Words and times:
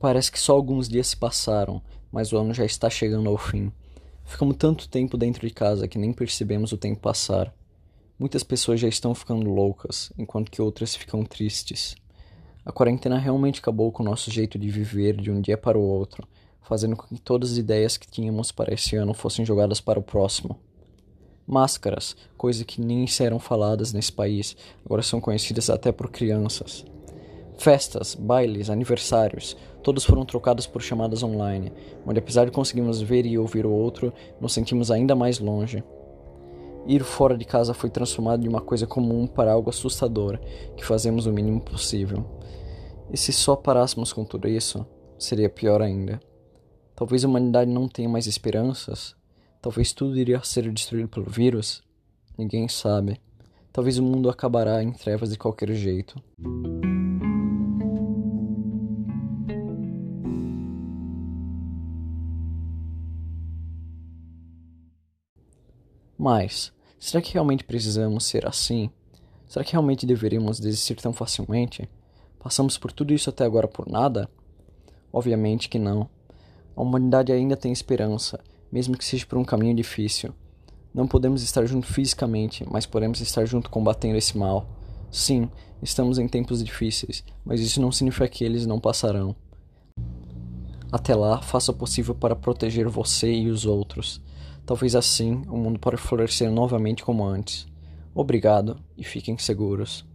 Parece 0.00 0.32
que 0.32 0.40
só 0.40 0.54
alguns 0.54 0.88
dias 0.88 1.08
se 1.08 1.16
passaram, 1.18 1.82
mas 2.10 2.32
o 2.32 2.38
ano 2.38 2.54
já 2.54 2.64
está 2.64 2.88
chegando 2.88 3.28
ao 3.28 3.36
fim. 3.36 3.70
Ficamos 4.24 4.56
tanto 4.56 4.88
tempo 4.88 5.18
dentro 5.18 5.46
de 5.46 5.52
casa 5.52 5.86
que 5.86 5.98
nem 5.98 6.10
percebemos 6.10 6.72
o 6.72 6.78
tempo 6.78 7.02
passar. 7.02 7.54
Muitas 8.18 8.42
pessoas 8.42 8.80
já 8.80 8.88
estão 8.88 9.14
ficando 9.14 9.50
loucas, 9.50 10.10
enquanto 10.16 10.50
que 10.50 10.62
outras 10.62 10.96
ficam 10.96 11.22
tristes. 11.22 11.96
A 12.64 12.72
quarentena 12.72 13.18
realmente 13.18 13.60
acabou 13.60 13.92
com 13.92 14.02
o 14.02 14.06
nosso 14.06 14.30
jeito 14.30 14.58
de 14.58 14.70
viver 14.70 15.18
de 15.18 15.30
um 15.30 15.38
dia 15.38 15.58
para 15.58 15.76
o 15.76 15.82
outro, 15.82 16.26
fazendo 16.62 16.96
com 16.96 17.06
que 17.06 17.20
todas 17.20 17.52
as 17.52 17.58
ideias 17.58 17.98
que 17.98 18.10
tínhamos 18.10 18.50
para 18.50 18.72
esse 18.72 18.96
ano 18.96 19.12
fossem 19.12 19.44
jogadas 19.44 19.82
para 19.82 19.98
o 19.98 20.02
próximo. 20.02 20.58
Máscaras, 21.46 22.16
coisa 22.38 22.64
que 22.64 22.80
nem 22.80 23.04
eram 23.20 23.38
faladas 23.38 23.92
nesse 23.92 24.12
país, 24.12 24.56
agora 24.82 25.02
são 25.02 25.20
conhecidas 25.20 25.68
até 25.68 25.92
por 25.92 26.10
crianças. 26.10 26.86
Festas, 27.60 28.14
bailes, 28.14 28.70
aniversários, 28.70 29.56
todos 29.82 30.04
foram 30.04 30.24
trocados 30.24 30.66
por 30.66 30.80
chamadas 30.80 31.22
online, 31.22 31.72
onde 32.06 32.18
apesar 32.18 32.46
de 32.46 32.50
conseguirmos 32.50 33.02
ver 33.02 33.26
e 33.26 33.36
ouvir 33.36 33.66
o 33.66 33.70
outro, 33.70 34.12
nos 34.40 34.52
sentimos 34.52 34.90
ainda 34.90 35.14
mais 35.14 35.38
longe. 35.38 35.84
Ir 36.86 37.04
fora 37.04 37.36
de 37.36 37.44
casa 37.44 37.74
foi 37.74 37.90
transformado 37.90 38.40
de 38.40 38.48
uma 38.48 38.62
coisa 38.62 38.86
comum 38.86 39.26
para 39.26 39.52
algo 39.52 39.68
assustador, 39.68 40.38
que 40.76 40.84
fazemos 40.86 41.26
o 41.26 41.32
mínimo 41.32 41.60
possível. 41.60 42.24
E 43.12 43.16
se 43.16 43.32
só 43.32 43.54
parássemos 43.54 44.12
com 44.12 44.24
tudo 44.24 44.48
isso, 44.48 44.86
seria 45.18 45.50
pior 45.50 45.82
ainda. 45.82 46.18
Talvez 46.96 47.24
a 47.24 47.28
humanidade 47.28 47.70
não 47.70 47.86
tenha 47.86 48.08
mais 48.08 48.26
esperanças, 48.26 49.14
Talvez 49.60 49.92
tudo 49.92 50.18
iria 50.18 50.42
ser 50.42 50.72
destruído 50.72 51.08
pelo 51.08 51.28
vírus? 51.28 51.82
Ninguém 52.36 52.66
sabe. 52.66 53.20
Talvez 53.70 53.98
o 53.98 54.02
mundo 54.02 54.30
acabará 54.30 54.82
em 54.82 54.90
trevas 54.90 55.30
de 55.30 55.36
qualquer 55.36 55.70
jeito. 55.74 56.20
Mas, 66.20 66.70
será 66.98 67.22
que 67.22 67.32
realmente 67.32 67.64
precisamos 67.64 68.24
ser 68.24 68.46
assim? 68.46 68.90
Será 69.48 69.64
que 69.64 69.72
realmente 69.72 70.04
deveríamos 70.04 70.60
desistir 70.60 70.96
tão 70.96 71.14
facilmente? 71.14 71.88
Passamos 72.38 72.76
por 72.76 72.92
tudo 72.92 73.14
isso 73.14 73.30
até 73.30 73.44
agora 73.44 73.66
por 73.66 73.88
nada? 73.88 74.28
Obviamente 75.10 75.68
que 75.70 75.78
não. 75.78 76.10
A 76.76 76.82
humanidade 76.82 77.32
ainda 77.32 77.56
tem 77.56 77.72
esperança 77.72 78.38
mesmo 78.70 78.96
que 78.96 79.04
seja 79.04 79.26
por 79.26 79.38
um 79.38 79.44
caminho 79.44 79.74
difícil. 79.74 80.32
Não 80.94 81.06
podemos 81.06 81.42
estar 81.42 81.64
juntos 81.66 81.90
fisicamente, 81.90 82.64
mas 82.70 82.86
podemos 82.86 83.20
estar 83.20 83.44
juntos 83.44 83.70
combatendo 83.70 84.16
esse 84.16 84.36
mal. 84.36 84.68
Sim, 85.10 85.48
estamos 85.82 86.18
em 86.18 86.28
tempos 86.28 86.62
difíceis, 86.62 87.24
mas 87.44 87.60
isso 87.60 87.80
não 87.80 87.90
significa 87.90 88.28
que 88.28 88.44
eles 88.44 88.66
não 88.66 88.78
passarão. 88.78 89.34
Até 90.92 91.14
lá, 91.14 91.40
faça 91.40 91.70
o 91.70 91.74
possível 91.74 92.14
para 92.14 92.36
proteger 92.36 92.88
você 92.88 93.32
e 93.32 93.48
os 93.48 93.64
outros. 93.64 94.20
Talvez 94.70 94.94
assim 94.94 95.42
o 95.48 95.56
mundo 95.56 95.80
possa 95.80 95.96
florescer 95.96 96.48
novamente 96.48 97.02
como 97.02 97.26
antes. 97.26 97.66
Obrigado 98.14 98.78
e 98.96 99.02
fiquem 99.02 99.36
seguros. 99.36 100.06